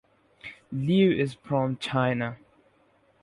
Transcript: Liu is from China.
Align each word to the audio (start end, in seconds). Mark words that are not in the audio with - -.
Liu 0.71 1.11
is 1.11 1.35
from 1.35 1.77
China. 1.77 2.37